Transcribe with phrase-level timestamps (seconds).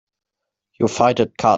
[0.79, 1.49] You fight it cut.